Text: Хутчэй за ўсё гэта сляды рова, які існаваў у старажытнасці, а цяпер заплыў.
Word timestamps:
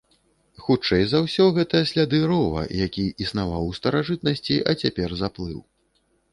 Хутчэй 0.61 1.03
за 1.09 1.19
ўсё 1.25 1.45
гэта 1.57 1.81
сляды 1.91 2.23
рова, 2.33 2.65
які 2.87 3.05
існаваў 3.27 3.69
у 3.75 3.79
старажытнасці, 3.83 4.61
а 4.73 4.79
цяпер 4.85 5.09
заплыў. 5.25 5.59